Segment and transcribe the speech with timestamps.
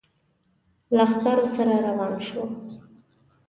[0.95, 2.43] لښکرو سره روان شو.